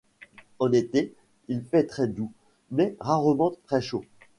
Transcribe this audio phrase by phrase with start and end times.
[0.57, 1.13] En été
[1.47, 2.31] il fait très doux,
[2.71, 4.03] mais rarement très chaud.